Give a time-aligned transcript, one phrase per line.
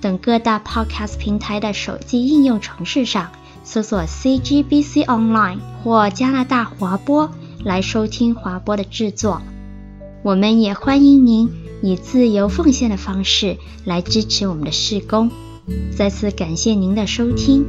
[0.00, 3.30] 等各大 Podcast 平台的手机应用程式上
[3.64, 7.30] 搜索 CGBC Online 或加拿大华播
[7.64, 9.40] 来收听华播的制作。
[10.22, 11.50] 我们也欢迎您
[11.82, 15.30] 以自由奉献的方式来支持我们的事工。
[15.96, 17.64] 再次感谢您的收听。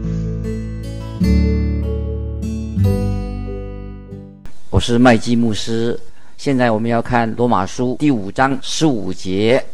[4.69, 5.99] 我是麦基牧师。
[6.37, 9.65] 现在我们要看罗马书第五章十五节，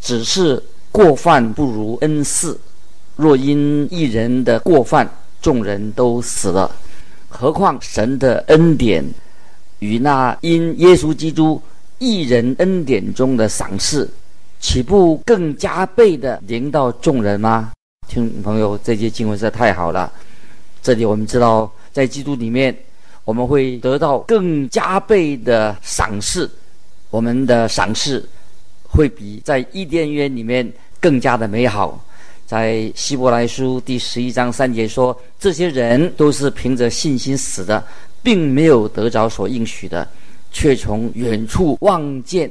[0.00, 0.62] 只是
[0.96, 2.58] 过犯不如恩赐。
[3.16, 5.06] 若因一人的过犯，
[5.42, 6.74] 众人都死了，
[7.28, 9.04] 何况神的恩典
[9.80, 11.60] 与那因耶稣基督
[11.98, 14.10] 一人恩典中的赏赐，
[14.58, 17.72] 岂不更加倍的临到众人吗？
[18.08, 20.10] 听朋友，这些经文实在太好了。
[20.82, 22.74] 这里我们知道，在基督里面。
[23.26, 26.48] 我们会得到更加倍的赏赐，
[27.10, 28.24] 我们的赏赐
[28.84, 30.72] 会比在伊甸园里面
[31.06, 32.04] 更加的美好。
[32.44, 37.84] 在希伯来书第十一章三节说：“这些人都是凭着信心死的，
[38.24, 40.08] 并没有得着所应许的，
[40.50, 42.50] 却从远处望见，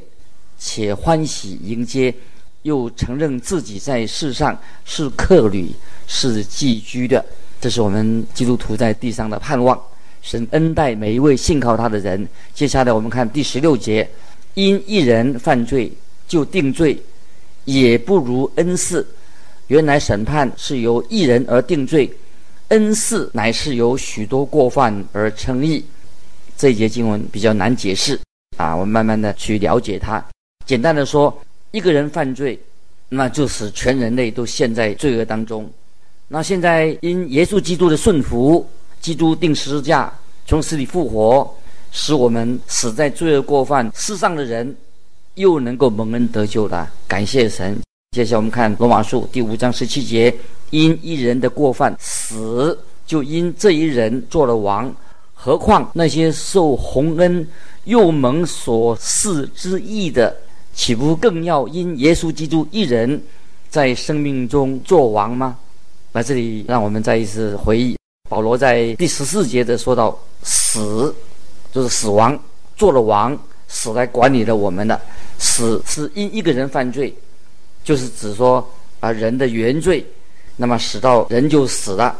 [0.57, 2.15] 且欢喜迎接，
[2.61, 5.69] 又承认自己在世上是客旅，
[6.07, 7.25] 是寄居的。”
[7.59, 9.77] 这是我们基督徒在地上的盼望。
[10.21, 12.25] 神恩待每一位信靠他的人。
[12.53, 14.09] 接下来我们看第十六节：
[14.53, 15.91] 因一人犯罪
[16.25, 16.97] 就定罪，
[17.65, 19.05] 也不如恩赐。
[19.67, 22.09] 原来审判是由一人而定罪，
[22.69, 25.83] 恩赐乃是由许多过犯而称义。
[26.57, 28.19] 这一节经文比较难解释
[28.57, 30.23] 啊，我们慢慢的去了解它。
[30.65, 31.37] 简单的说，
[31.71, 32.57] 一个人犯罪，
[33.09, 35.69] 那就是全人类都陷在罪恶当中。
[36.27, 38.65] 那现在因耶稣基督的顺服。
[39.01, 40.11] 基督钉十字架，
[40.47, 41.55] 从死里复活，
[41.91, 44.75] 使我们死在罪恶过犯世上的人，
[45.35, 46.89] 又能够蒙恩得救了。
[47.07, 47.77] 感谢神。
[48.11, 50.33] 接下来我们看罗马书第五章十七节：
[50.69, 54.93] 因一人的过犯死，就因这一人做了王。
[55.33, 57.47] 何况那些受洪恩
[57.83, 60.35] 又蒙所赐之义的，
[60.73, 63.21] 岂不更要因耶稣基督一人
[63.69, 65.57] 在生命中做王吗？
[66.11, 67.97] 那这里，让我们再一次回忆。
[68.29, 71.13] 保罗在第十四节的说到死，
[71.71, 72.39] 就是死亡
[72.75, 73.37] 做了王，
[73.67, 74.99] 死来管理了我们的。
[75.37, 77.13] 死是因一个人犯罪，
[77.83, 78.67] 就是指说
[78.99, 80.05] 啊人的原罪，
[80.57, 82.15] 那么使到人就死了，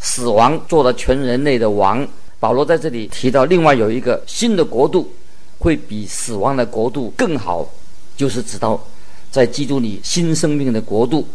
[0.00, 2.06] 死亡做了全人类的王。
[2.38, 5.12] 保罗在这里提到另外有一个新的国度，
[5.58, 7.68] 会比死亡的国度更好，
[8.16, 8.82] 就是指到
[9.30, 11.26] 在基督里新生命的国度。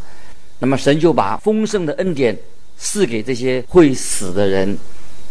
[0.60, 2.38] 那么神就把丰盛的恩典。
[2.78, 4.78] 赐给这些会死的人，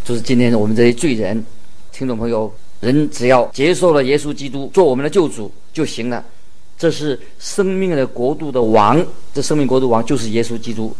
[0.03, 1.45] 就是今天我们这些罪人，
[1.93, 2.51] 听众朋友，
[2.84, 6.25] 人只要接受了耶稣基督做我们的救主就行了。
[6.77, 10.94] 这是生命的国度的王，这生命国度王就是耶稣基督。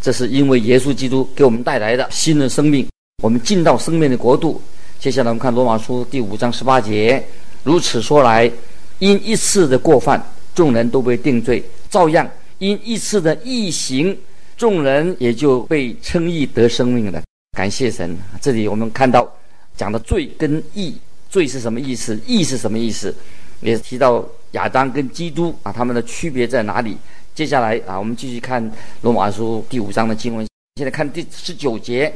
[0.00, 2.86] 这是因为耶稣基督给我们带来的新的生命，
[3.22, 4.60] 我们进到生命的国度。
[4.98, 7.22] 接下来我们看罗马书第五章十八节，
[7.64, 8.50] 如此说来，
[8.98, 10.22] 因一次的过犯，
[10.54, 11.60] 众人都被定罪；
[11.90, 12.26] 照样
[12.58, 14.16] 因一次的义行。
[14.56, 17.22] 众人也就被称义得生命了，
[17.56, 18.16] 感谢神。
[18.42, 19.26] 这里我们看到
[19.74, 20.94] 讲的罪跟义，
[21.30, 22.20] 罪是什么意思？
[22.26, 23.14] 义是什么意思？
[23.60, 26.96] 也提到亚当跟基督啊，他们的区别在哪里？
[27.34, 28.70] 接下来啊，我们继续看
[29.02, 30.46] 罗马书第五章的经文。
[30.74, 32.12] 现在看第十九节，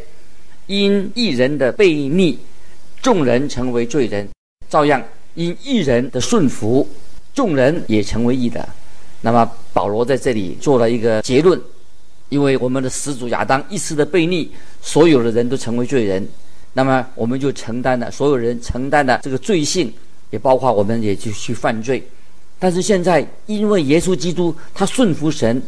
[0.66, 2.38] 因一人的悖逆，
[3.00, 4.26] 众人成为罪人；
[4.68, 5.02] 照样
[5.34, 6.86] 因一人的顺服，
[7.32, 8.68] 众人也成为义的。
[9.20, 11.60] 那么保罗在这里做了一个结论。
[12.30, 14.50] 因为我们的始祖亚当一次的悖逆，
[14.82, 16.26] 所有的人都成为罪人，
[16.74, 19.90] 那么我们就承担了所有人承担的这个罪性，
[20.30, 22.06] 也包括我们也就去犯罪。
[22.58, 25.62] 但是现在，因为耶稣基督他顺服神，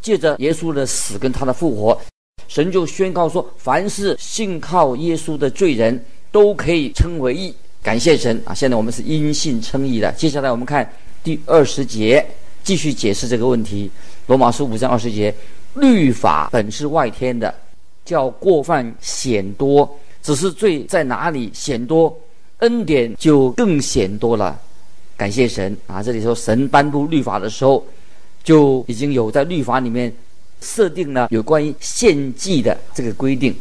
[0.00, 2.00] 借着耶稣的死跟他的复活，
[2.48, 7.54] 神就宣告说，凡是信靠耶稣的罪人都可以称为义。
[7.82, 8.54] 感谢神啊！
[8.54, 10.12] 现在我们是因信称义的。
[10.12, 10.88] 接下来我们看
[11.24, 12.24] 第二十节，
[12.62, 13.90] 继续解释这个问题。
[14.28, 15.34] 罗马书五章二十节。
[15.74, 17.52] 律法本是外天的，
[18.04, 19.88] 叫过犯显多；
[20.22, 22.16] 只是罪在哪里显多，
[22.58, 24.58] 恩典就更显多了。
[25.16, 26.02] 感谢神啊！
[26.02, 27.84] 这里说神颁布律法的时候，
[28.42, 30.12] 就已经有在律法里面
[30.60, 33.54] 设定了有关于献祭的这个规定。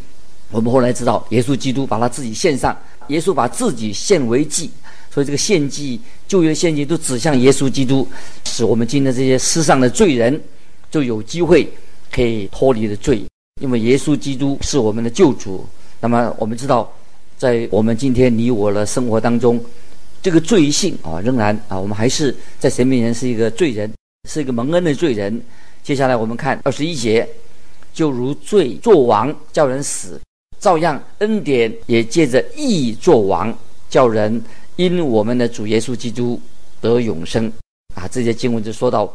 [0.50, 2.76] 我们后来知道，耶稣基督把他自己献上，
[3.08, 4.70] 耶稣把自己献为祭，
[5.14, 8.08] 所以这个献祭、旧约献祭都指向耶稣基督，
[8.46, 10.42] 使我们今天这些世上的罪人
[10.90, 11.68] 就有机会
[12.12, 13.24] 可以脱离的罪，
[13.62, 15.66] 因为耶稣基督是我们的救主。
[16.02, 16.92] 那么我们知道，
[17.38, 19.64] 在我们今天你我的生活当中，
[20.22, 23.92] 这个罪性啊，仍然啊，我们还是在神面前是一个罪人，
[24.28, 25.42] 是一个蒙恩的罪人。
[25.84, 27.28] 接下来我们看二十一节，
[27.94, 30.20] 就如罪作王，叫人死；
[30.60, 33.56] 照样恩典也借着义作王，
[33.90, 34.44] 叫人
[34.76, 36.40] 因我们的主耶稣基督
[36.80, 37.52] 得永生。
[37.96, 39.12] 啊，这些经文就说到，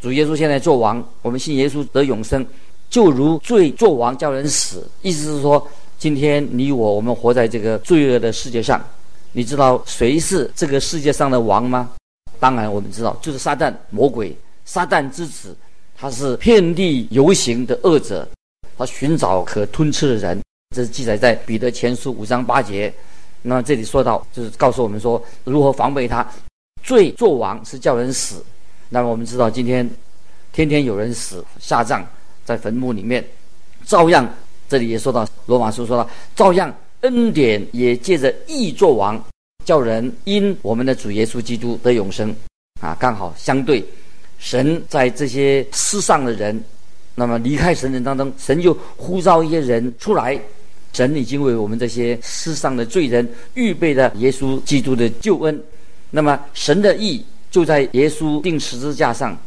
[0.00, 2.44] 主耶稣现在作王，我们信耶稣得永生，
[2.88, 4.88] 就如罪作王，叫人死。
[5.02, 5.68] 意思是说，
[5.98, 8.82] 今天你我我们活在这个罪恶的世界上。
[9.36, 11.90] 你知道谁是这个世界上的王吗？
[12.38, 15.56] 当然，我们知道，就是撒旦魔鬼，撒旦之子，
[15.96, 18.28] 他是遍地游行的恶者，
[18.78, 20.40] 他寻找可吞吃的人。
[20.76, 22.94] 这是记载在彼得前书五章八节。
[23.42, 26.24] 那么这里说到，就是告诉我们说如何防备他。
[26.82, 28.40] 罪作王是叫人死。
[28.88, 29.90] 那么我们知道，今天
[30.52, 32.06] 天天有人死下葬
[32.44, 33.24] 在坟墓里面，
[33.84, 34.28] 照样
[34.68, 36.74] 这里也说到罗马书说到，照样。
[37.00, 39.22] 恩典也借着义作王，
[39.62, 42.34] 叫人因我们的主耶稣基督得永生，
[42.80, 43.84] 啊，刚好相对，
[44.38, 46.58] 神在这些世上的人，
[47.14, 50.40] 那么离开神人当中，神就呼召一些人出来，
[50.94, 55.62] 神已经为我们这些世上的罪人预备了耶稣基督的救恩，
[56.10, 59.38] 那么神的义就在耶稣钉十字架上，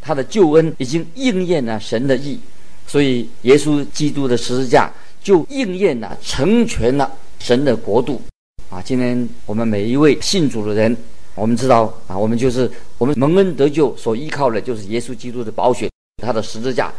[0.00, 2.40] 他的救恩已经应验了神的义，
[2.86, 4.92] 所以耶稣基督的十字架。
[5.22, 7.08] 就应验了，成全了
[7.38, 8.20] 神的国度，
[8.68, 8.82] 啊！
[8.82, 10.96] 今天我们每一位信主的人，
[11.36, 12.68] 我们知道啊，我们就是
[12.98, 15.88] 我们蒙恩得救所依靠的，就是耶稣基督的宝血，
[16.20, 16.92] 他的十字架。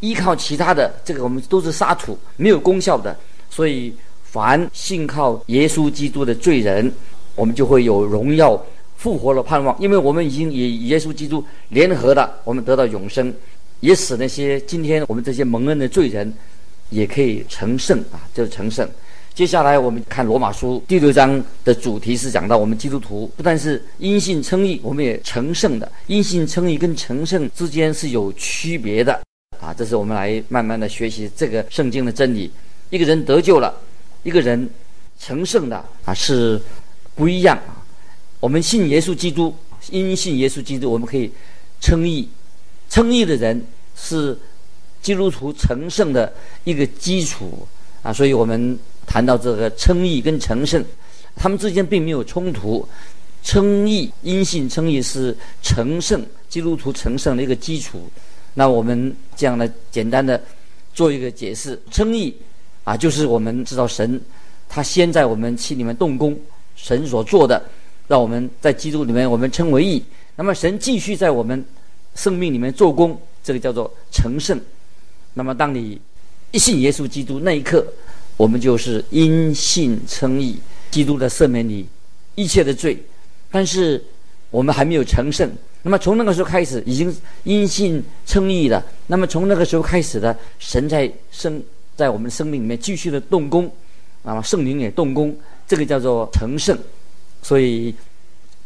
[0.00, 3.16] 依靠其他的，这个我们都是沙土，没有功效的。
[3.48, 3.94] 所以，
[4.24, 6.92] 凡信靠耶稣基督的罪人，
[7.36, 8.60] 我们就会有荣耀
[8.96, 13.32] 复活的盼望，因为我们已经与耶稣基督联合了，我们得到永生，
[13.80, 16.32] 也使那些今天我们这些蒙恩的罪人。
[16.90, 18.88] 也可以成圣啊，就是成圣。
[19.34, 25.92] 接下来我们看罗马书第六章的主题是讲到我们基督徒不但是因信称义，我们也成圣的。
[26.06, 29.20] 因信称义跟成圣之间是有区别的
[29.60, 32.50] 啊，这是我们来慢慢的学习这个圣经的真理。
[32.88, 33.78] 一个人得救了，
[34.22, 34.66] 一个人
[35.20, 36.58] 成圣的啊是
[37.14, 37.84] 不一样啊。
[38.40, 39.54] 我们信耶稣基督，
[39.90, 41.30] 因信耶稣基督，我们可以
[41.82, 42.26] 称义。
[42.88, 43.64] 称义的人
[43.96, 44.38] 是。
[45.00, 46.30] 基督徒成圣的
[46.64, 47.66] 一个基础
[48.02, 48.76] 啊，所以我们
[49.06, 50.84] 谈到这个称义跟成圣，
[51.36, 52.86] 他们之间并没有冲突。
[53.44, 58.10] 称义因信称义是成圣基督徒成圣的一个基础。
[58.54, 60.38] 那我们这样来简单的
[60.92, 62.34] 做一个解释：称义
[62.82, 64.20] 啊，就是我们知道神
[64.68, 66.36] 他先在我们心里面动工，
[66.74, 67.62] 神所做的，
[68.08, 70.02] 让我们在基督里面我们称为义。
[70.34, 71.64] 那么神继续在我们
[72.18, 74.60] 生命里面做工，这个叫做成圣。
[75.34, 76.00] 那么，当你
[76.50, 77.86] 一信耶稣基督那一刻，
[78.36, 80.58] 我们就是因信称义，
[80.90, 81.86] 基督的赦免你
[82.34, 83.00] 一切的罪。
[83.52, 84.02] 但是
[84.50, 85.48] 我们还没有成圣。
[85.82, 88.84] 那么从那个时候开始，已经因信称义了。
[89.06, 91.62] 那么从那个时候开始的，神在生
[91.96, 93.70] 在我们生命里面继续的动工，
[94.24, 95.34] 那么圣灵也动工，
[95.68, 96.76] 这个叫做成圣。
[97.42, 97.94] 所以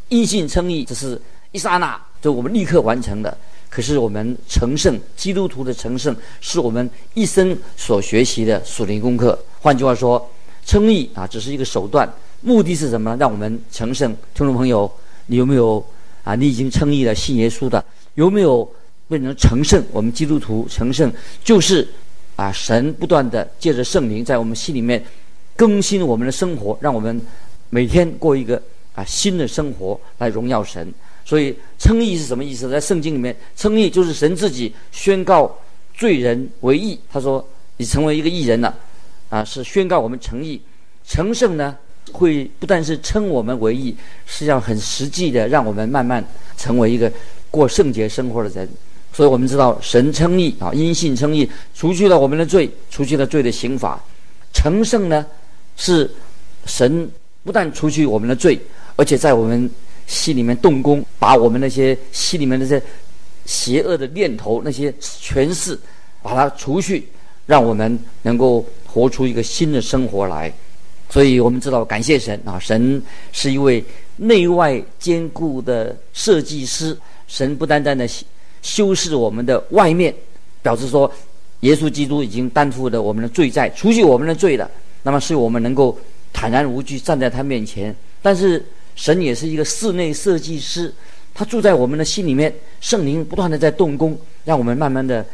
[0.08, 1.20] 因信称义，这是
[1.52, 3.36] 一刹那，就我们立刻完成的。
[3.68, 9.38] 可是我们成圣，基督徒的成圣，是我们一生所学习的属灵功课。
[9.60, 10.30] 换句话说，
[10.66, 12.06] 称义啊，只是一个手段，
[12.42, 13.16] 目的是什么呢？
[13.18, 14.14] 让我们成圣。
[14.34, 14.90] 听众朋友，
[15.24, 15.82] 你有没有
[16.22, 16.34] 啊？
[16.34, 17.82] 你已经称义了，信耶稣的，
[18.14, 18.70] 有没有
[19.08, 19.82] 变成成圣？
[19.90, 21.10] 我们基督徒成圣，
[21.42, 21.88] 就是
[22.36, 25.02] 啊，神不断的借着圣灵在我们心里面
[25.56, 27.18] 更新我们的生活，让我们
[27.70, 28.60] 每天过一个
[28.94, 30.92] 啊新的生活来荣耀神。
[31.24, 32.68] 所以称义是什么意思？
[32.68, 35.50] 在圣经里面，称义就是神自己宣告
[35.94, 36.98] 罪人为义。
[37.10, 37.46] 他说
[37.78, 38.74] ：“你成为一个义人了，
[39.30, 40.60] 啊，是宣告我们成义。
[41.06, 41.76] 成圣呢，
[42.12, 46.24] 会不但是称我们为义，实际上很实际的让我们慢慢
[46.56, 47.10] 成为一个
[47.50, 48.68] 过圣洁生活的人。
[49.12, 54.02] 所以我们知道，神称义啊，因信称义，除去了我们的罪，除去了罪的刑罚。
[54.52, 55.24] 成圣呢，
[55.76, 56.10] 是
[56.66, 57.08] 神
[57.44, 58.60] 不但除去我们的罪，
[58.96, 59.70] 而且在我们。”
[60.06, 62.82] 心里面动工，把我们那些心里面那些
[63.46, 65.78] 邪恶的念头、那些权势，
[66.22, 67.08] 把它除去，
[67.46, 70.52] 让我们能够活出一个新的生活来。
[71.10, 72.58] 所以我们知道，感谢神啊！
[72.58, 73.84] 神是一位
[74.16, 76.96] 内外兼顾的设计师。
[77.28, 78.08] 神不单单的
[78.62, 80.14] 修饰我们的外面，
[80.62, 81.10] 表示说，
[81.60, 84.70] 耶稣基督已经担负了我们的罪债，除去我们的罪了。
[85.02, 85.98] 那么，是我们能够
[86.32, 87.94] 坦然无惧站在他面前。
[88.22, 90.92] 但是，神也是一个室内设计师，
[91.34, 95.24] 他住在我们的心里面，圣灵不断的在动工，让我们慢慢的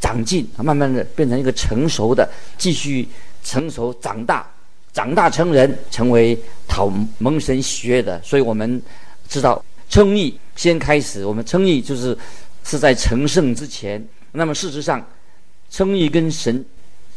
[0.00, 3.06] 长进，慢慢的变成一个成熟的，继续
[3.42, 4.48] 成熟长大，
[4.92, 6.38] 长大成人，成为
[6.68, 8.20] 讨蒙神喜悦的。
[8.22, 8.80] 所以我们
[9.28, 12.16] 知道，称义先开始，我们称义就是
[12.64, 14.02] 是在成圣之前。
[14.32, 15.04] 那么事实上，
[15.70, 16.64] 称义跟神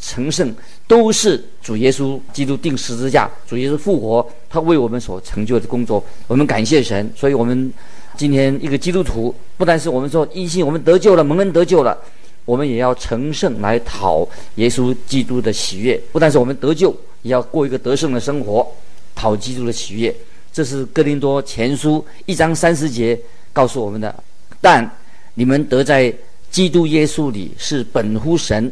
[0.06, 0.54] 成圣
[0.86, 6.04] 都是主耶稣基督钉十字架，主耶稣复活，他为我们所成就的工作。
[6.28, 7.72] 我们感谢神，所以我们
[8.18, 11.98] 今天一个基督徒，不但是我们说因信我们得救了，蒙恩得救了，
[12.44, 16.00] 我们也要成圣来讨耶稣基督的喜悦。
[16.12, 16.92] 不但是我们得救，
[17.22, 18.70] 也要过一个得胜的生活，
[19.16, 20.14] 讨基督的喜悦。
[20.52, 23.18] 这是哥林多前书一章三十节
[23.54, 24.14] 告诉我们的。
[24.60, 24.88] 但
[25.34, 26.14] 你们得在
[26.52, 28.72] 基督耶稣里是本乎神，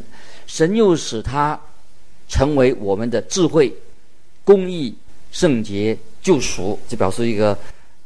[0.51, 1.57] 神又使他
[2.27, 3.73] 成为我们的智慧、
[4.43, 4.93] 公义、
[5.31, 7.57] 圣洁、救赎，就表示一个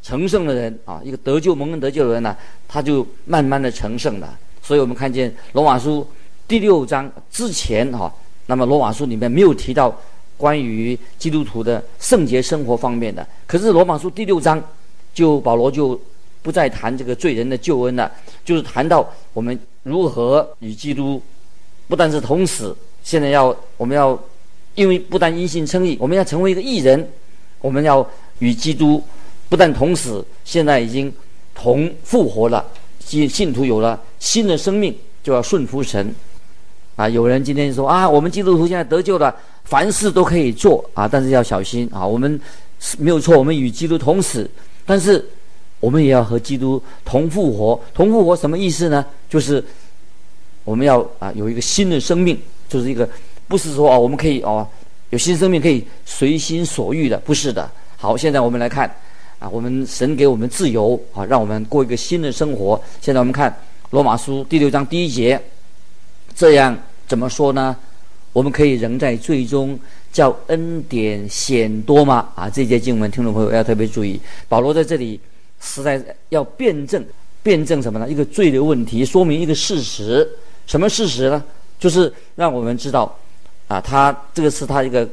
[0.04, 2.38] 成圣的人啊，一个得救蒙恩得救的人呢、
[2.68, 4.38] 他就慢慢的成圣了。
[4.62, 6.08] 所以我们看见罗马书
[6.48, 8.14] 第六章之前哈、
[8.46, 10.00] 那么罗马书里面没有提到
[10.38, 14.64] 关于基督徒的圣洁生活方面的，可是罗马书第六章
[15.16, 16.00] 就保罗就。
[16.44, 18.12] 不再谈这个罪人的救恩了，
[18.44, 21.20] 就是谈到我们如何与基督
[21.88, 24.18] 不但是同死，现在要我们要
[24.76, 27.08] 因为不但因信称义，我们要成为一个义人，
[27.62, 28.08] 我们要
[28.40, 29.04] 与基督
[29.50, 31.14] 不但同死，现在已经
[31.54, 32.66] 同复活了。
[33.00, 36.14] 信信徒有了新的生命，就要顺服神。
[36.96, 42.40] 啊，有人今天说啊，我们基督徒现在得救了，凡事都可以做啊，但是要小心啊，我们
[42.98, 44.50] 没有错，我们与基督同死，
[44.86, 45.24] 但是。
[45.82, 49.06] 我们也要和基督同复活，同复活什么意思呢？
[49.30, 49.64] 就是
[50.66, 53.08] 我们要啊有一个新的生命，就是一个
[53.48, 54.68] 不是说啊我们可以哦
[55.12, 57.72] 有新生命可以随心所欲的，不是的。
[57.96, 58.94] 好，现在我们来看
[59.40, 62.82] 啊，我们神给我们自由啊，让我们过一个新的生活。
[63.00, 63.56] 现在我们看
[63.92, 65.40] 罗马书第六章第一节，
[66.36, 67.74] 这样怎么说呢？
[68.34, 69.80] 我们可以仍在罪中，
[70.12, 72.28] 叫恩典显多吗？
[72.36, 74.20] 啊，这节经文听众朋友要特别注意，
[74.50, 75.20] 保罗在这里。
[75.62, 77.04] 实在要辩证，
[77.42, 78.08] 辩证什么呢？
[78.08, 80.30] 一个罪的问题，说明一个事实。
[80.66, 81.44] 什么事实呢？
[81.80, 83.14] 就是让我们知道，
[83.68, 85.08] 啊，他这个是他一个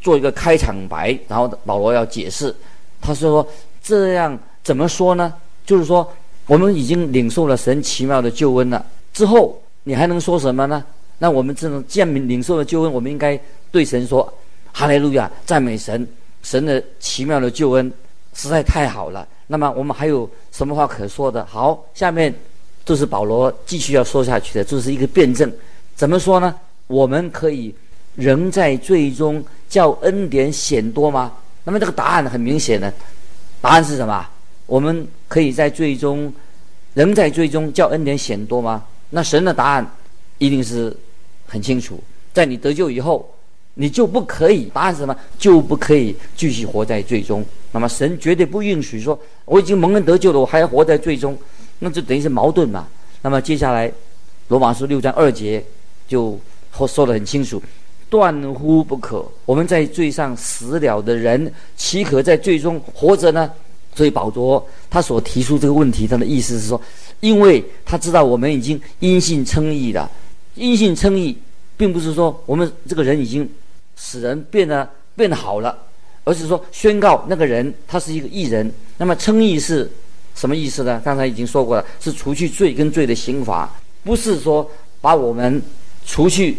[0.00, 2.54] 做一个开场白，然后保罗要解释。
[3.00, 3.46] 他说
[3.82, 5.34] ：“这样怎么说呢？
[5.66, 6.10] 就是说，
[6.46, 10.84] 我们已经领受了神奇妙的救恩了，之后你还能说什么呢？
[11.18, 13.38] 那我们这种见领领受了救恩，我们应该
[13.72, 14.32] 对神说：
[14.72, 16.06] 哈利路亚，赞美神！
[16.42, 17.92] 神的奇妙的救恩
[18.32, 21.44] 实在太好了。”那么我们还有什么话可说的？
[21.44, 22.32] 好，下面
[22.90, 25.48] 就是保罗继续要说下去的，这是一个辩证。
[25.94, 26.52] 怎么说呢？
[26.88, 27.72] 我们可以
[28.16, 31.32] 仍在最终叫恩典显多吗？
[31.62, 32.92] 那么这个答案很明显的，
[33.60, 34.26] 答案是什么？
[34.66, 36.34] 我们可以在最终
[36.94, 38.82] 仍在最终叫恩典显多吗？
[39.10, 39.88] 那神的答案
[40.38, 40.92] 一定是
[41.46, 42.02] 很清楚，
[42.34, 43.32] 在你得救以后。
[43.74, 45.16] 你就不可以，答案是什么？
[45.38, 47.46] 就不可以继续活在最终。
[47.70, 51.38] 那么神绝对不允许说，我已经蒙恩得救了，我还要活在最终，
[51.80, 52.86] 那就等于是矛盾嘛。
[53.22, 53.92] 那么接下来，
[54.46, 55.62] 罗马书六章二节
[56.06, 56.38] 就
[56.86, 57.60] 说得很清楚，
[58.08, 59.26] 断乎不可。
[59.44, 63.50] 我们在罪上死了的人，岂可在罪中活着呢？
[63.94, 66.80] 所以保罗他所提出这个问题，他的意思是说，
[67.18, 70.08] 因为他知道我们已经因信称义了，
[70.54, 71.36] 因信称义，
[71.76, 73.46] 并不是说我们这个人已经。
[74.02, 75.76] 使人变得变得好了，
[76.24, 78.72] 而是说宣告那个人他是一个义人。
[78.96, 79.90] 那么称义是
[80.34, 81.00] 什么意思呢？
[81.04, 83.68] 刚才已经说过了，是除去罪跟罪的刑罚，
[84.04, 84.68] 不是说
[85.00, 85.62] 把我们
[86.06, 86.58] 除去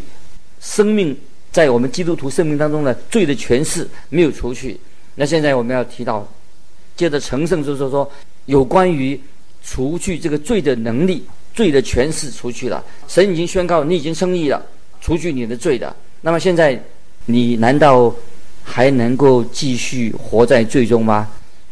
[0.60, 1.16] 生命
[1.52, 4.80] 在我们基督徒生命当中的罪的权势没有除去。
[5.16, 6.28] 那现在我们要提到，
[6.96, 8.10] 接着成圣就是说
[8.46, 9.20] 有关于
[9.64, 12.84] 除去这个罪的能力、罪的权势除去了。
[13.08, 14.66] 神已经宣告你已经称义了，
[15.00, 15.96] 除去你的罪的。
[16.22, 16.82] 那么现在。
[17.28, 18.12] 你难道
[18.64, 21.30] 还能够继续活在罪中吗？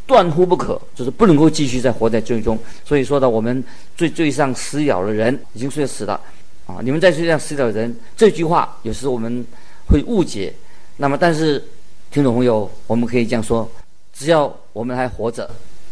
[0.09, 2.57] 断乎不可，就是不能够继续再活在罪中。
[2.83, 3.63] 所以说到我们
[3.95, 6.19] 罪罪上死咬的人已经睡死了
[6.65, 6.81] 啊！
[6.81, 9.45] 你们在罪上死咬的人这句话，有时我们
[9.85, 10.51] 会误解。
[10.97, 11.63] 那么，但是
[12.09, 13.69] 听众朋友，我们可以这样说：
[14.11, 15.47] 只要我们还活着，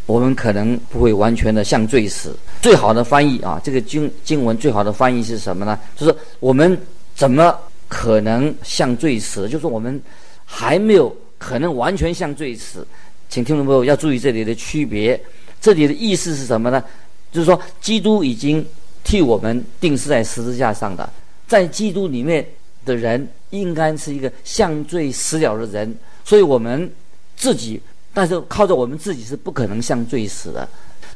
[0.07, 2.35] 我们可能不会完全的向罪死。
[2.59, 5.79] 最好的翻译啊，这个经经文最好的翻译是什么呢？
[5.95, 6.75] 就是我们
[7.15, 7.55] 怎么？
[7.89, 9.97] 可能向罪死，就是我们
[10.43, 12.85] 还没有可能完全向罪死，
[13.29, 15.19] 请听众朋友要注意这里的区别。
[15.59, 16.83] 这里的意思是什么呢？
[17.31, 18.65] 就是说，基督已经
[19.03, 21.07] 替我们钉死在十字架上的，
[21.47, 22.45] 在基督里面
[22.85, 25.93] 的人应该是一个向罪死了的人，
[26.23, 26.89] 所以我们
[27.35, 27.81] 自己，
[28.13, 30.67] 但是靠着我们自己是不可能向罪死的。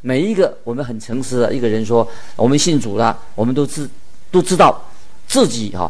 [0.02, 3.88] 每一个我们很诚实的一个人说，我们信主了，我们都知
[4.32, 4.84] 都知道
[5.28, 5.90] 自己哈、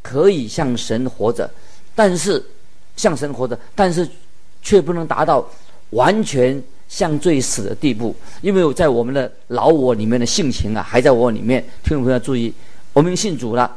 [0.00, 1.50] 可以向神活着，
[1.94, 2.42] 但是
[2.96, 4.08] 向神活着，但是
[4.62, 5.46] 却不能达到
[5.90, 11.62] 完全向罪死的地步，因为我在我们的老我里面的性情啊还在我里面。
[11.82, 12.52] 听众朋友要注意，
[12.92, 13.70] 我们信主了，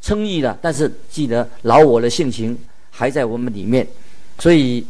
[0.00, 2.58] 称义了，但是记得老我的性情
[2.90, 3.86] 还在我们里面，
[4.38, 4.84] 所以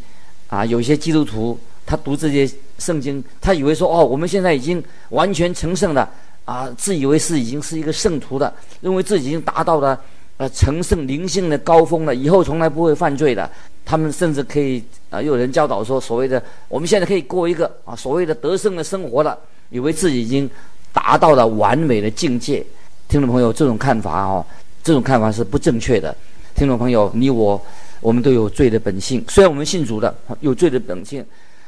[0.48, 2.48] 啊，有些基督徒他读这些。
[2.78, 6.08] 圣经，他以为说哦，我们现在已经完全成圣了
[6.44, 10.00] 啊，自以为是已经是一个圣徒了，认为自己已经达到了
[10.38, 13.48] 呃成圣灵性的高峰了，以后从来不会犯罪的。
[13.84, 19.38] 他们甚至可以啊，又有人教导说，所谓的我们现在可以过一个啊所谓的得胜的生活了，
[19.70, 20.48] 以为自己已经
[20.92, 22.64] 达到了完美的境界。
[23.08, 24.44] 听众朋友，这种看法哦，
[24.82, 26.14] 这种看法是不正确的。
[26.54, 27.60] 听众朋友，你我
[28.00, 31.24] 我们都有罪的本性，虽然我们信主的有罪的本性。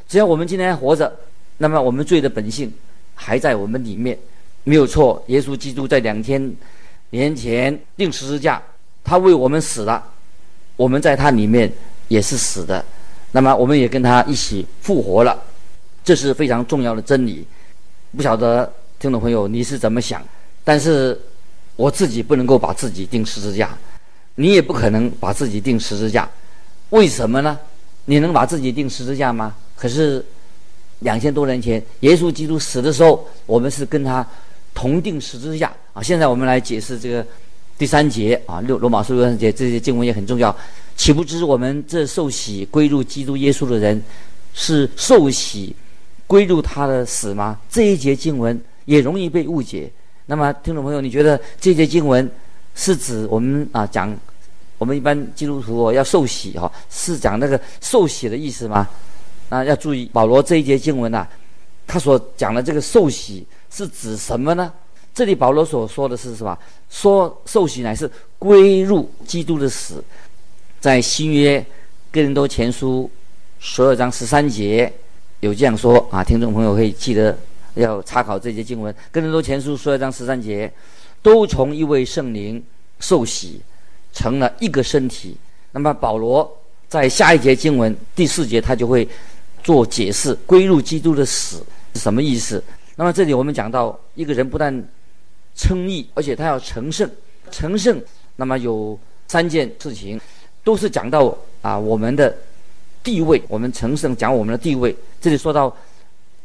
[0.06, 1.10] 只要我们今天还活着，
[1.56, 2.70] 那么我们罪的本性
[3.14, 4.18] 还在我们里面，
[4.64, 5.22] 没有错。
[5.28, 6.52] 耶稣基督在两天
[7.10, 8.62] 年前钉十字架，
[9.04, 10.02] 他为我们死了，
[10.76, 11.70] 我们在他里面
[12.08, 12.84] 也是死的，
[13.32, 15.40] 那么我们也跟他一起复活了，
[16.04, 17.46] 这是非常重要的真理。
[18.16, 20.22] 不晓得听众朋友你是怎么想？
[20.64, 21.18] 但是
[21.76, 23.76] 我自己不能够把自己钉十字架，
[24.34, 26.28] 你也不可能把自己钉十字架，
[26.90, 27.58] 为什么呢？
[28.04, 29.54] 你能把自己钉十字架吗？
[29.76, 30.24] 可是，
[31.00, 34.26] 两千多年前，耶稣基督死的时候，我们是跟他
[34.74, 37.26] 同钉十字架现在我们来解释这个
[37.78, 40.54] 第三节啊，六罗马书六三节这些经文也很重要。
[40.96, 44.02] 岂不知我们这受洗归入基督耶稣的人，
[44.52, 45.74] 是受洗
[46.26, 47.58] 归入他的死吗？
[47.70, 49.90] 这一节经文也容易被误解。
[50.26, 52.30] 那么，听众朋友，你觉得这节经文
[52.74, 54.14] 是指我们啊讲
[54.78, 58.88] 我们一般基督徒、哦、要受洗哈、哦，是讲那个受洗的意思吗？
[59.48, 61.26] 啊，要注意保罗这一节经文呐、
[61.86, 64.72] 他所讲的这个受洗是指什么呢？
[65.14, 66.56] 这里保罗所说的是什么？
[66.88, 70.02] 说受洗乃是归入基督的死，
[70.80, 71.64] 在新约
[72.10, 73.10] 哥林多前书
[73.58, 74.92] 十二章十三节
[75.40, 77.36] 有这样说啊，听众朋友可以记得
[77.74, 78.94] 要查考这节经文。
[79.10, 80.72] 哥林多前书十二章十三节，
[81.22, 82.62] 都从一位圣灵
[82.98, 83.60] 受洗，
[84.12, 85.36] 成了一个身体。
[85.72, 86.50] 那么保罗
[86.88, 89.06] 在下一节经文第四节，他就会。
[89.62, 92.64] 做解释，归入基督的死是什么意思？
[92.96, 94.74] 那么这里我们讲到，一个人不但
[95.54, 97.08] 称义，而且他要成圣。
[97.50, 98.00] 成圣，
[98.36, 100.20] 那么有三件事情，
[100.62, 102.34] 都是讲到啊我们的
[103.02, 103.42] 地位。
[103.48, 104.94] 我们成圣讲我们的地位。
[105.20, 105.74] 这里说到，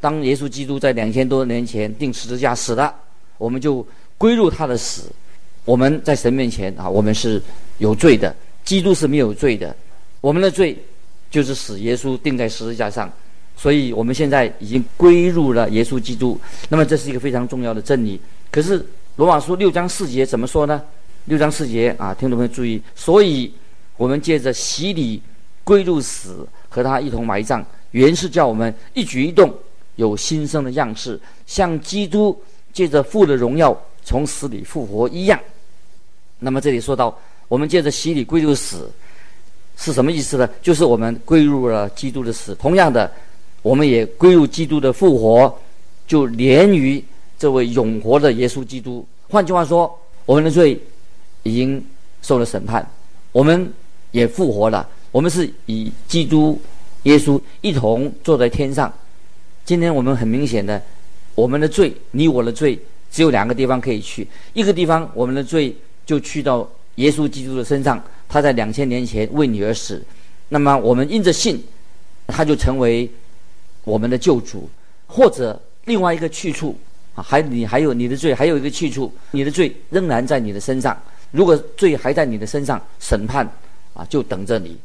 [0.01, 2.93] 当耶稣基督在两千多年前钉十字架死了，
[3.37, 3.85] 我们就
[4.17, 5.11] 归入他的死。
[5.63, 7.41] 我们在神面前啊，我们是
[7.77, 9.75] 有罪的，基督是没有罪的。
[10.21, 10.77] 我们的罪。
[11.31, 13.11] 就是使耶稣钉在十字架上，
[13.57, 16.39] 所以我们现在已经归入了耶稣基督。
[16.69, 18.21] 那么这是一个非常重要的真理。
[18.51, 20.81] 可是罗马书六章四节怎么说呢？
[21.25, 23.51] 六章四节啊，听众朋友注意，所以
[23.97, 25.21] 我们借着洗礼
[25.63, 29.53] 归入死，和他一同埋葬，原是叫我们一举一动
[29.95, 32.39] 有新生的样式，像基督
[32.71, 35.39] 借着父的荣耀从死里复活一样。
[36.39, 38.89] 那么这里说到，我们借着洗礼归入死。
[39.77, 40.49] 是什么意思呢？
[40.62, 43.12] 就是我们归入了基督的死，同样的，
[43.62, 45.53] 我们也归入基督的复活，
[46.08, 47.03] 就连于
[47.37, 49.05] 这位永活的耶稣基督。
[49.29, 50.79] 换句话说，我们的罪
[51.43, 51.83] 已经
[52.21, 52.87] 受了审判，
[53.31, 53.71] 我们
[54.11, 54.87] 也复活了。
[55.11, 56.59] 我们是以基督
[57.03, 58.91] 耶稣一同坐在天上。
[59.63, 60.81] 今天我们很明显的，
[61.33, 62.79] 我们的罪，你我的罪，
[63.11, 64.27] 只有两个地方可以去。
[64.53, 68.01] 一个地方，我们的罪就去到耶稣基督的身上。
[68.27, 70.03] 他在两千年前为你而死，
[70.49, 71.63] 那么我们因着信，
[72.27, 73.09] 他就成为
[73.83, 74.69] 我们的救主。
[75.07, 76.75] 或者另外一个去处
[77.15, 80.95] 啊，还你还有你的罪，还有一个去处，你的罪仍然在你的身上。
[81.32, 83.49] 如果罪还在你的身上，审判
[83.93, 84.78] 啊就等着你，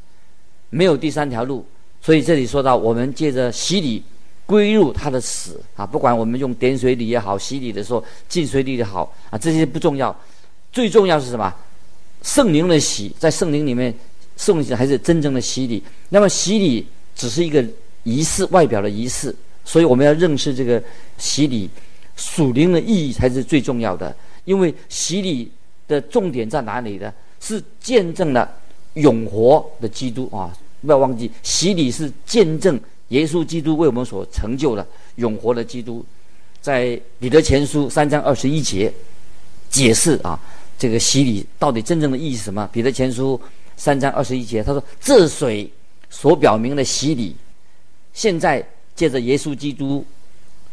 [0.71, 1.65] 没有第三条路。
[2.01, 4.03] 所以这里说到，我们借着洗礼
[4.47, 10.17] 归入他的死啊，不管我们用点水礼也好，洗礼的时候浸水礼也好啊，这些不重要，
[10.73, 11.55] 最重要是什么？
[12.23, 13.95] 圣灵的洗，在圣灵里面，
[14.37, 15.83] 圣灵还是真正的洗礼。
[16.09, 17.65] 那么洗礼只是一个
[18.03, 20.83] 仪式，外表的仪式，所以我们要认识这个
[21.17, 21.69] 洗礼
[22.21, 24.15] 属灵的意义才是最重要的。
[24.45, 25.51] 因为洗礼
[25.89, 27.13] 的重点在哪里呢？
[27.41, 28.47] 是见证了
[28.95, 30.53] 永活的基督啊！
[30.83, 32.79] 不要忘记，洗礼是见证
[33.09, 36.05] 耶稣基督为我们所成就的永活的基督。
[36.61, 38.93] 在彼得前书三章二十一节，
[39.71, 40.39] 解释啊，
[40.79, 42.69] 这个洗礼到底真正的意义是什么？
[42.71, 43.41] 彼得前书
[43.77, 45.71] 三章二十一节，他说：“这水
[46.11, 47.35] 所表明的洗礼，
[48.13, 48.63] 现在
[48.95, 50.05] 借着耶稣基督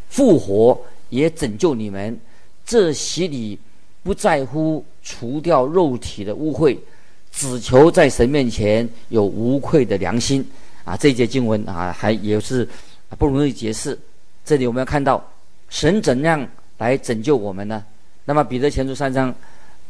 [0.10, 0.78] 复活，
[1.10, 2.20] 也拯救你们。
[2.66, 3.58] 这洗礼
[4.04, 6.78] 不在乎除掉肉体的污秽，
[7.32, 10.46] 只求在神面前有无愧的良心。”
[10.84, 12.66] 啊，这一节经文啊，还也是
[13.18, 13.98] 不容易解释。
[14.46, 15.22] 这里我们要看到
[15.68, 17.84] 神怎样来拯救我们呢？
[18.24, 19.36] 那么彼得前书三章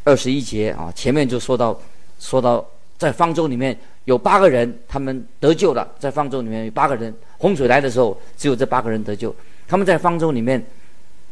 [0.03, 1.79] 二十一节啊，前面就说到，
[2.19, 2.65] 说到
[2.97, 5.87] 在方舟里面有八个人，他们得救了。
[5.99, 9.35] 在方舟里面有八个人，洪水来的时候，只有这八个人得救。
[9.67, 10.65] 他们在方舟里面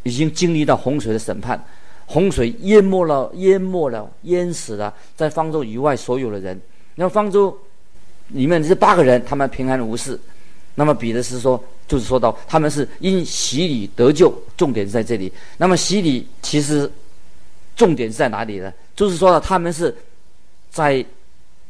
[0.05, 1.61] 已经经历到洪水的审判，
[2.05, 6.59] 洪水淹没了、淹没了、淹死了在方舟以外所有的人。
[6.93, 7.55] 那么方舟
[8.27, 10.19] 里面这八个人，他们平安无事。
[10.75, 15.31] 那么彼得是说，就是说到他们是因洗礼得救，重点是在这里。
[15.57, 16.89] 那么洗礼其实
[17.75, 18.71] 重点是在哪里呢？
[18.95, 19.93] 就是说他们是
[20.69, 21.03] 在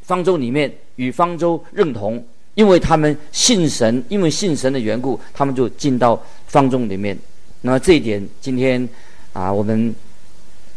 [0.01, 2.21] 方舟里面与方舟认同，
[2.55, 7.17] 因为他们信神，因为信神的缘故，他们就进到方舟里面。
[7.65, 8.87] 那么这一点，今天
[9.33, 9.93] 啊，我们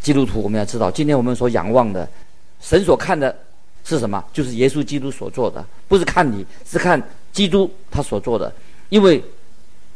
[0.00, 2.08] 基督徒我们要知道，今天我们所仰望的
[2.62, 3.36] 神所看的
[3.84, 4.24] 是什么？
[4.32, 7.00] 就是耶稣基督所做的，不是看你，是看。
[7.30, 8.52] 基督他所做的，
[8.88, 9.22] 因为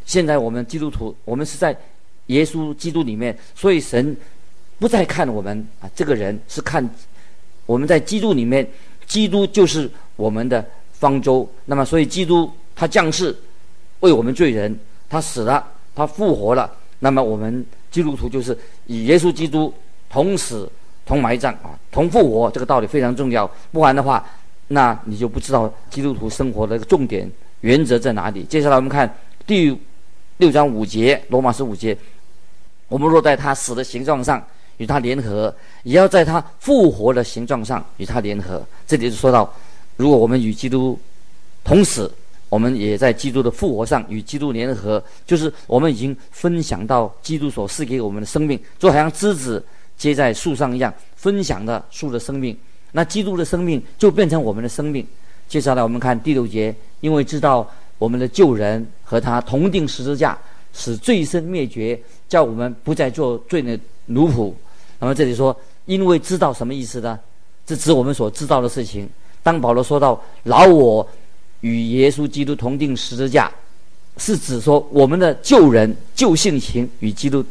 [0.04, 1.76] 现在我们基督徒，我们是在
[2.26, 4.14] 耶稣基督里面，所以神
[4.78, 6.88] 不再看我们啊，这个人是看
[7.66, 8.68] 我们在基督里面，
[9.06, 11.50] 基督就是我们的方舟。
[11.64, 13.34] 那么，所以基督他降世
[14.00, 14.78] 为我们罪人，
[15.08, 16.70] 他死了，他复活了。
[17.04, 19.74] 那么，我们基督徒就是与耶稣基督
[20.08, 20.70] 同死、
[21.04, 22.48] 同埋葬啊，同复活。
[22.52, 24.24] 这个道理非常重要，不然的话。
[24.68, 28.44] 那你就不知道基督徒生活的重点原则在哪里。
[28.44, 29.12] 接下来我们看
[29.46, 29.76] 第
[30.38, 31.94] 六章五节，罗马书五节，
[32.88, 34.42] 我们若在他死的形状上
[34.78, 38.64] 与他联合，也要在他复活的形状上与他联合。
[38.86, 39.52] 这里就说到，
[39.96, 40.98] 如果我们与基督
[41.64, 42.10] 同死，
[42.52, 49.64] 我们也在基督的复活上与基督联合，就是我们已经分享到基督所赐给我们的生命，就好像枝子
[49.96, 52.54] 接在树上一样，分享的树的生命。
[52.90, 55.02] 那基督的生命就变成我们的生命。
[55.48, 60.38] 接下来我们看第六节，因为知道我们的旧人和他同钉十字架，
[60.74, 64.52] 使罪身灭绝，叫我们不再做罪的奴仆。
[64.98, 67.18] 那么这里说，因为知道什么意思呢？
[67.64, 69.08] 这指我们所知道的事情。
[69.42, 71.08] 当保罗说到老我
[71.62, 73.50] 与耶稣基督同钉十字架，
[74.18, 77.44] 是指说我们的旧人旧性情与基督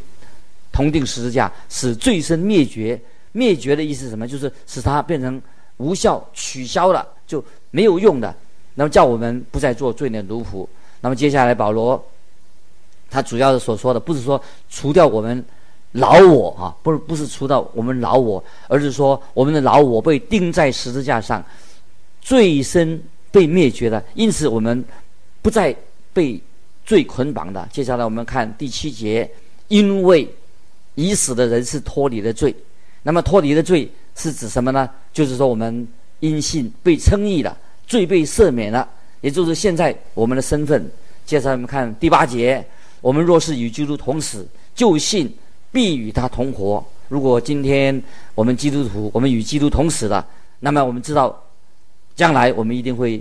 [0.72, 2.98] 同钉十字架，使罪身灭绝。
[3.34, 4.28] 灭绝的意思是什么？
[4.28, 5.42] 就是使它变成
[5.78, 8.36] 无效、取消了，就没有用的。
[8.76, 10.68] 那么叫我们不再做罪的奴仆。
[11.00, 12.02] 那么接下来保罗
[13.10, 15.44] 他主要的所说的，不是说除掉我们
[15.94, 21.42] 老我啊，不是不是除掉我们老我，而是说我们的老我被钉在十字架上，
[22.22, 24.84] 罪身被灭绝了，因此我们
[25.42, 25.76] 不再
[26.14, 26.40] 被
[26.86, 27.68] 罪捆绑的。
[27.72, 29.30] 接下来我们看第七节，
[29.70, 30.28] 因为
[30.96, 32.54] 已死的人是脱离了罪。
[33.04, 34.90] 那么脱离的罪是指什么呢？
[35.14, 35.88] 就是说我们
[36.20, 38.88] 因信被称义了，罪被赦免了，
[39.22, 40.92] 也就是现在我们的身份。
[41.26, 42.64] 接下来我们看第八节：
[43.00, 45.34] 我们若是与基督同死，就信
[45.72, 46.86] 必与他同活。
[47.08, 48.02] 如果今天
[48.36, 50.26] 我们基督徒，我们与基督同死了，
[50.60, 51.42] 那么我们知道，
[52.22, 53.20] 将来我们一定会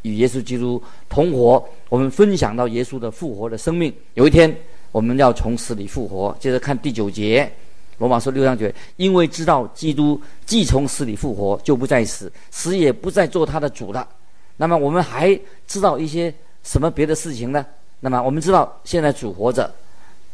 [0.00, 1.62] 与耶稣基督同活。
[1.90, 3.92] 我们分享到耶稣的复活的生命。
[4.14, 4.50] 有一天
[4.90, 6.34] 我们要从死里复活。
[6.40, 7.52] 接着看第九节。
[7.98, 14.08] 罗马书六章九，因为知道基督既从死里复活，就不再死，死也不再做他的主了。
[14.56, 16.32] 那么我们还知道一些
[16.64, 17.66] 什么别的事情呢？
[18.00, 19.70] 那么我们知道现在主活着，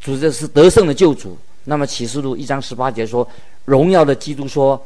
[0.01, 1.37] 主这是得胜的救主。
[1.65, 3.29] 那么启示录一章十八节说，
[3.65, 4.81] 荣耀的基督说，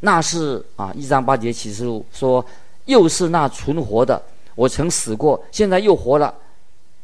[0.00, 2.44] 那是啊，一章八节启示录说，
[2.84, 4.20] 又是那存活的，
[4.54, 6.32] 我曾死过，现在又活了，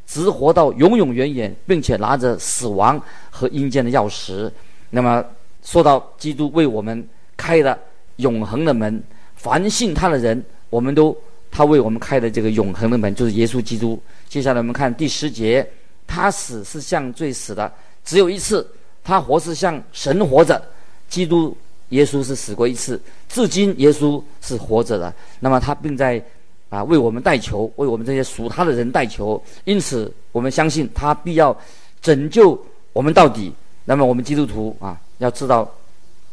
[0.07, 4.51] 直活到永永远远，并且拿着死亡和阴间的钥匙。
[4.91, 5.25] 那么
[5.65, 7.77] 说到基督为我们开了
[8.17, 9.03] 永恒的门，
[9.35, 11.17] 凡信他的人，我们都
[11.51, 14.01] 他为我们开的这个永恒的门，就是耶稣基督。
[14.29, 15.69] 接下来我们看第十节，
[16.07, 17.73] 他死是向罪死的，
[18.05, 18.65] 只有一次；
[19.03, 20.63] 他活是向神活着。
[21.09, 21.57] 基督
[21.95, 25.15] 耶稣是死过一次，至今耶稣是活着的。
[25.39, 26.23] 那么他并在
[26.69, 29.41] 啊为我们代求，为我们这些属他的人代求。
[29.65, 31.57] 因此我们相信他必要
[32.03, 32.61] 拯救
[32.93, 33.53] 我们到底。
[33.85, 35.61] 那么我们基督徒啊，要知道，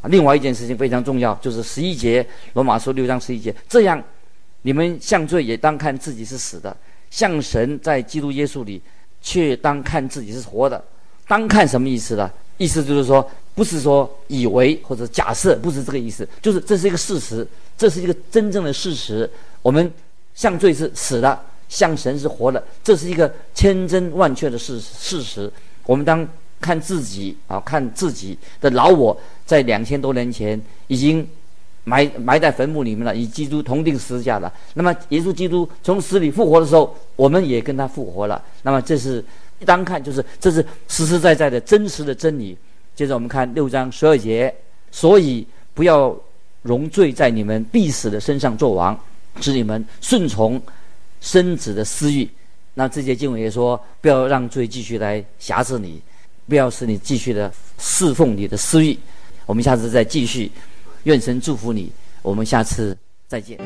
[0.01, 4.01] 啊，另外一件事情非常重要，就是十一节罗马书六章十一节，这样
[4.61, 6.75] 你们向罪也当看自己是死的，
[7.09, 8.81] 向神在基督耶稣里
[9.21, 10.83] 却当看自己是活的。
[11.27, 12.31] 当看什么意思呢？
[12.61, 19.27] 意思就是说，不是说以为或者假设，不是这个意思，就是这是一个事实，这是一个真正的事实。
[19.63, 19.91] 我们
[20.35, 25.51] 向罪是死的，向神是活的，这是一个千真万确的事事实。
[25.87, 26.27] 我们当
[26.59, 31.27] 看自己啊，看自己的老我，在两千多年前已经
[31.83, 34.53] 埋埋在坟墓里面了，与基督同钉十字架了。
[34.75, 38.39] 那么耶稣基督从死里复活的时候，我们也跟他复活了。
[38.61, 39.25] 那么这是
[39.65, 42.57] 当看，就是这是实实在在的真实的真理。
[42.95, 44.53] 接着我们看六章十二节，
[44.91, 46.15] 所以不要
[46.61, 48.99] 容罪在你们必死的身上作王，
[49.39, 50.61] 使你们顺从
[51.21, 52.29] 身子的私欲。
[52.73, 56.01] 那这节经文也说，不要让罪继续来挟制你。
[56.47, 58.97] 不要使你继续的侍奉你的私欲。
[59.45, 60.51] 我们下次再继续，
[61.03, 61.89] 愿神祝福你。
[62.21, 62.97] 我们下次
[63.27, 63.57] 再见。